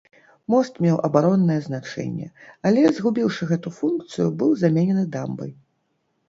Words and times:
Мост 0.51 0.79
меў 0.85 0.95
абароннае 1.07 1.57
значэнне, 1.65 2.27
але, 2.69 2.81
згубіўшы 3.01 3.43
гэту 3.53 3.73
функцыю, 3.79 4.27
быў 4.41 4.57
заменены 4.63 5.05
дамбай. 5.19 5.55